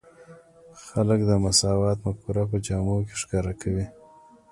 خلک 0.89 1.19
د 1.29 1.31
مساوات 1.43 1.97
مفکوره 2.05 2.43
په 2.51 2.57
جامو 2.65 2.95
کې 3.07 3.15
ښکاره 3.21 3.53
کوي. 3.61 3.85